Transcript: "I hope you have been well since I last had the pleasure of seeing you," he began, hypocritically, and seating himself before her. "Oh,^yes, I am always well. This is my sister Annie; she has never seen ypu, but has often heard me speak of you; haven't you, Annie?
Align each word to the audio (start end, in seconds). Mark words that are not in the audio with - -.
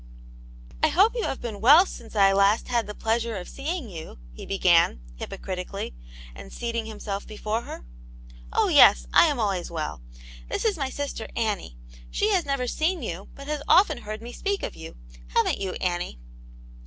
"I 0.83 0.87
hope 0.87 1.13
you 1.13 1.25
have 1.25 1.41
been 1.41 1.61
well 1.61 1.85
since 1.85 2.15
I 2.15 2.33
last 2.33 2.69
had 2.69 2.87
the 2.87 2.95
pleasure 2.95 3.35
of 3.37 3.47
seeing 3.47 3.87
you," 3.87 4.17
he 4.33 4.47
began, 4.47 4.99
hypocritically, 5.17 5.93
and 6.33 6.51
seating 6.51 6.87
himself 6.87 7.27
before 7.27 7.61
her. 7.61 7.85
"Oh,^yes, 8.51 9.05
I 9.13 9.27
am 9.27 9.39
always 9.39 9.69
well. 9.69 10.01
This 10.49 10.65
is 10.65 10.75
my 10.75 10.89
sister 10.89 11.27
Annie; 11.35 11.77
she 12.09 12.29
has 12.31 12.47
never 12.47 12.65
seen 12.65 13.01
ypu, 13.01 13.27
but 13.35 13.45
has 13.45 13.61
often 13.67 13.99
heard 13.99 14.23
me 14.23 14.31
speak 14.33 14.63
of 14.63 14.75
you; 14.75 14.97
haven't 15.35 15.59
you, 15.59 15.73
Annie? 15.73 16.17